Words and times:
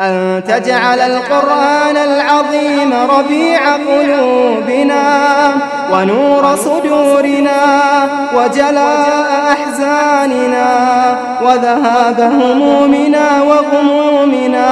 أن 0.00 0.44
تجعل 0.48 1.00
القرآن 1.00 1.96
العظيم 1.96 2.92
ربيع 3.10 3.60
قلوبنا 3.76 5.02
ونور 5.92 6.56
صدورنا 6.56 7.60
وجلاء 8.34 9.52
أحزاننا 9.52 10.68
وذهاب 11.42 12.20
همومنا 12.20 13.42
وغمومنا. 13.42 14.68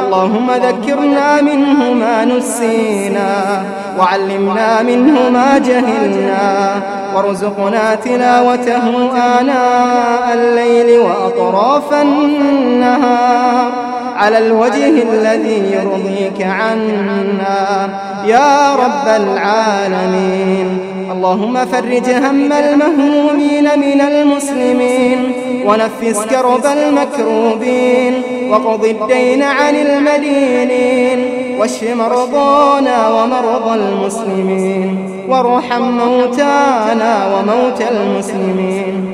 اللهم 0.00 0.50
ذكرنا 0.50 1.42
منه 1.42 1.92
ما 1.92 2.24
نسينا 2.24 3.62
وعلمنا 3.98 4.82
منه 4.82 5.30
ما 5.30 5.58
جهلنا 5.58 6.72
وارزقنا 7.14 7.94
تلاوته 7.94 9.10
آناء 9.40 10.34
الليل 10.34 10.98
وأطراف 10.98 11.92
النهار. 12.02 13.72
على 14.20 14.38
الوجه 14.38 15.02
الذي 15.12 15.62
يرضيك 15.72 16.46
عنا. 16.46 17.88
يا 18.26 18.74
رب 18.74 19.22
العالمين. 19.22 20.78
اللهم 21.12 21.66
فرج 21.66 22.10
هم 22.10 22.52
المهمومين 22.52 23.64
من 23.64 24.00
المسلمين. 24.00 25.32
ونفس 25.66 26.26
كرب 26.30 26.66
المكروبين. 26.66 28.22
وقض 28.50 28.84
الدين 28.84 29.42
عن 29.42 29.74
المدينين. 29.74 31.24
واشف 31.58 31.96
مرضانا 31.96 33.08
ومرضى 33.08 33.74
المسلمين. 33.74 35.10
وارحم 35.28 35.82
موتانا 35.82 37.36
وموتى 37.36 37.88
المسلمين. 37.90 39.09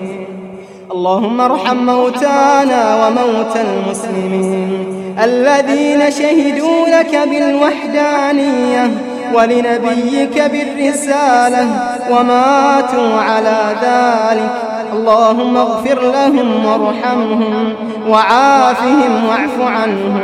اللهم 1.06 1.40
ارحم 1.40 1.76
موتانا 1.76 3.06
وموتى 3.06 3.60
المسلمين 3.62 5.14
الذين 5.24 6.10
شهدوا 6.10 6.86
لك 6.88 7.28
بالوحدانية 7.30 8.90
ولنبيك 9.34 10.42
بالرسالة 10.52 11.68
وماتوا 12.10 13.20
على 13.20 13.60
ذلك. 13.82 14.50
اللهم 14.92 15.56
اغفر 15.56 16.00
لهم 16.00 16.66
وارحمهم 16.66 17.74
وعافهم 18.08 19.24
واعف 19.28 19.60
عنهم. 19.60 20.20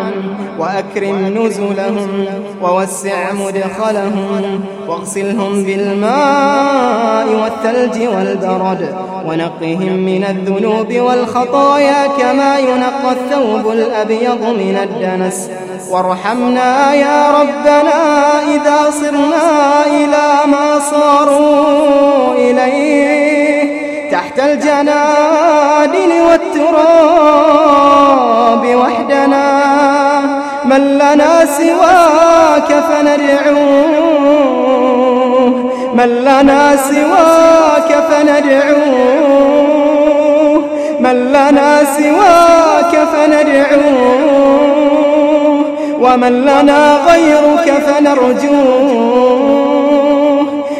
وأكرم 0.59 1.39
نزلهم 1.39 2.27
ووسع 2.63 3.33
مدخلهم 3.33 4.61
واغسلهم 4.89 5.65
بالماء 5.65 7.27
والثلج 7.43 8.09
والبرد 8.09 8.95
ونقهم 9.27 9.93
من 9.93 10.25
الذنوب 10.25 10.93
والخطايا 10.93 12.07
كما 12.07 12.59
ينقى 12.59 13.13
الثوب 13.13 13.73
الأبيض 13.73 14.43
من 14.43 14.77
الدنس. 14.83 15.51
وارحمنا 15.91 16.95
يا 16.95 17.31
ربنا 17.31 18.01
إذا 18.55 18.91
صرنا 18.91 19.87
إلى 19.87 20.41
ما 20.47 20.79
صاروا 20.79 22.35
إليه 22.35 23.63
تحت 24.13 24.41
الجنادل 24.41 26.13
والتراب 26.29 27.23
وحدنا. 28.77 29.63
من 30.73 30.85
لنا 30.99 31.45
سواك 31.45 32.71
فندعوه 32.89 34.33
من 35.95 36.09
لنا 36.09 36.77
سواك 36.77 37.91
فندعوه 38.11 39.53
من 41.01 41.33
لنا 41.33 41.85
سواك 41.85 42.93
فندعوه 43.13 44.43
ومن 46.01 46.35
لنا 46.43 46.99
غيرك 47.07 47.69
فنرجوه. 47.87 49.13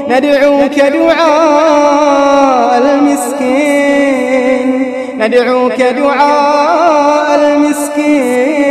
ندعوك 0.09 0.77
دعاء 0.81 2.73
المسكين. 2.79 4.69
ندعوك 5.19 5.83
دعاء 5.83 7.29
المسكين. 7.35 8.62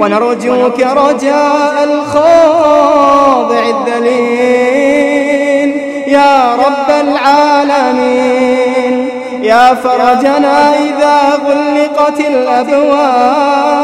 ونرجوك 0.00 0.80
رجاء 0.80 1.84
الخاضع 1.84 3.58
الذليل. 3.58 5.70
يا 6.08 6.54
رب 6.54 6.90
العالمين. 7.00 9.08
يا 9.42 9.74
فرجنا 9.74 10.78
إذا 10.78 11.38
غلقت 11.46 12.20
الأبواب. 12.20 13.76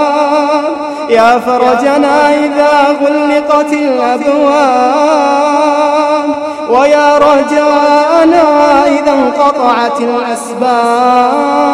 يا 1.08 1.38
فرجنا 1.38 2.34
إذا 2.34 2.96
غلقت 3.00 3.72
الأبواب. 3.72 5.42
ويا 6.68 7.18
رجاءنا 7.18 8.44
إذا 8.86 9.12
انقطعت 9.12 10.00
الأسباب. 10.00 11.72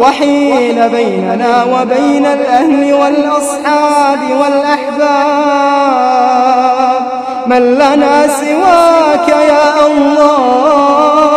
وحيل 0.00 0.88
بيننا 0.88 1.64
وبين 1.64 2.26
الأهل 2.26 2.94
والأصحاب 2.94 4.18
والأحباب. 4.40 6.18
من 7.46 7.74
لنا 7.74 8.26
سواك 8.28 9.28
يا 9.28 9.86
الله؟ 9.86 11.28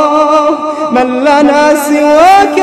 من 0.91 1.19
لنا 1.23 1.75
سواك 1.75 2.57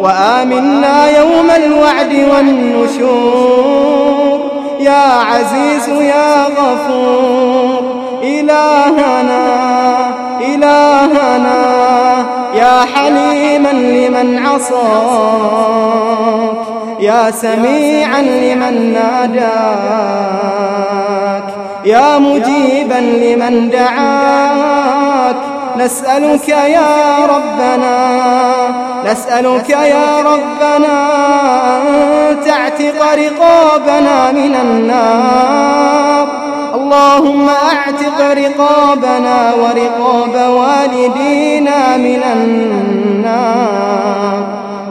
وآمنا 0.00 1.18
يوم 1.18 1.50
الوعد 1.50 2.14
والنشور. 2.32 3.78
يا 4.80 5.06
عزيز 5.30 5.88
يا 5.88 6.44
غفور 6.44 7.82
إلهنا 8.22 9.46
إلهنا 10.40 11.62
يا 12.54 12.84
حليما 12.94 13.72
لمن 13.72 14.46
عصاك 14.46 14.78
يا 17.00 17.30
سميعا 17.30 18.22
لمن 18.22 18.92
ناداك 18.92 19.48
يا 21.84 22.18
مجيبا 22.18 22.94
لمن 22.94 23.70
دعاك. 23.70 25.36
نسألك 25.76 26.48
يا 26.48 27.18
ربنا 27.34 27.98
نسألك 29.04 29.70
يا 29.70 30.20
ربنا 30.20 31.08
أن 31.76 32.40
تعتق 32.44 33.14
رقابنا 33.14 34.32
من 34.32 34.54
النار. 34.54 36.28
اللهم 36.74 37.48
أعتق 37.48 38.20
رقابنا 38.20 39.54
ورقاب 39.54 40.34
والدينا 40.50 41.96
من 41.96 42.22
النار. 42.32 43.78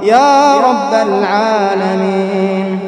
يا 0.03 0.55
رب 0.55 0.93
العالمين. 1.07 2.79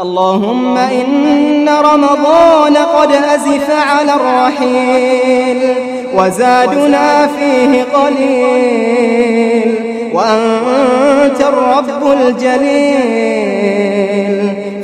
اللهم 0.00 0.76
إن 0.76 1.68
رمضان 1.68 2.76
قد 2.76 3.12
أزف 3.12 3.70
على 3.70 4.12
الرحيل 4.14 5.74
وزادنا 6.14 7.26
فيه 7.26 7.84
قليل. 7.94 9.79
وأنت 10.14 11.40
الرب 11.40 12.12
الجليل. 12.12 13.30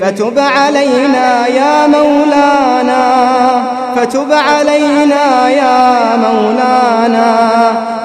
فتب 0.01 0.39
علينا 0.39 1.47
يا 1.47 1.87
مولانا 1.87 3.05
فتب 3.97 4.33
علينا 4.33 5.49
يا 5.49 6.17
مولانا. 6.17 7.33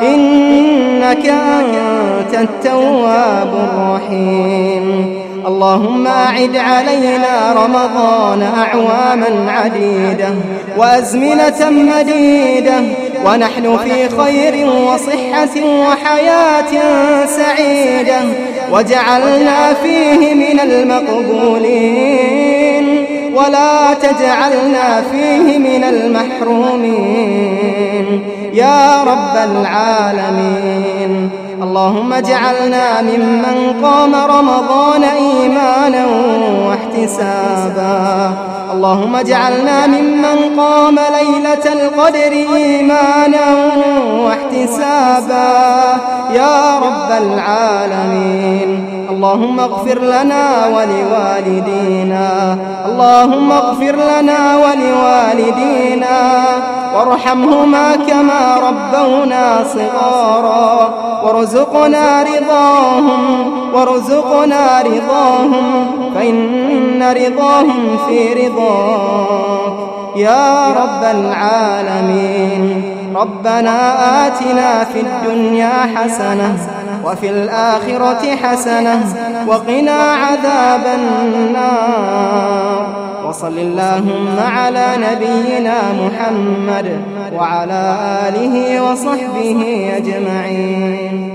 إنك 0.01 1.25
أنت 1.25 2.33
التواب 2.33 3.53
الرحيم. 3.53 5.21
اللهم 5.47 6.07
أعد 6.07 6.55
علينا 6.55 7.53
رمضان 7.55 8.41
أعواما 8.57 9.51
عديدة 9.51 10.29
وأزمنة 10.77 11.69
مديدة 11.69 12.81
ونحن 13.25 13.77
في 13.77 14.09
خير 14.09 14.67
وصحة 14.67 15.65
وحياة 15.65 16.71
سعيدة 17.25 18.19
وجعلنا 18.71 19.73
فيه 19.73 20.33
من 20.33 20.59
المقبولين 21.91 23.05
ولا 23.35 23.93
تجعلنا 23.93 25.03
فيه 25.11 25.57
من 25.57 25.83
المحرومين 26.93 28.21
يا 28.53 29.03
رب 29.03 29.35
العالمين 29.51 31.29
اللهم 31.61 32.13
اجعلنا 32.13 33.01
ممن 33.01 33.85
قام 33.85 34.15
رمضان 34.15 35.03
إيمانا 35.03 36.05
واحتسابا. 36.67 38.31
اللهم 38.73 39.15
اجعلنا 39.15 39.87
ممن 39.87 40.59
قام 40.59 40.95
ليلة 40.95 41.73
القدر 41.73 42.31
إيمانا 42.55 43.55
واحتسابا. 44.25 45.53
يا 46.33 46.79
رب 46.79 47.11
العالمين. 47.23 49.00
اللهم 49.23 49.59
اغفر 49.59 49.99
لنا 49.99 50.67
ولوالدينا. 50.67 52.57
اللهم 52.85 53.51
اغفر 53.51 53.95
لنا 53.95 54.57
ولوالدينا. 54.57 56.43
وارحمهما 56.95 57.95
كما 57.95 58.57
ربونا 58.67 59.63
صغارا. 59.73 60.93
وارزقنا 61.23 62.23
رضاهم. 62.23 63.51
وارزقنا 63.73 64.81
رضاهم. 64.81 65.65
فإن 66.15 67.03
رضاهم 67.03 67.97
في 68.07 68.33
رضاك. 68.33 69.73
يا 70.15 70.67
رب 70.67 71.03
العالمين. 71.03 72.83
ربنا 73.15 73.77
آتنا 74.27 74.83
في 74.93 74.99
الدنيا 74.99 75.71
حسنة 75.95 76.80
وفي 77.05 77.29
الآخرة 77.29 78.35
حسنة 78.35 79.03
وقنا 79.47 79.99
عذاب 80.01 80.85
النار. 80.95 82.85
وصل 83.27 83.57
اللهم 83.57 84.39
على 84.39 84.87
نبينا 84.97 85.77
محمد 85.93 87.01
وعلى 87.33 87.83
آله 88.27 88.81
وصحبه 88.91 89.91
أجمعين. 89.97 91.30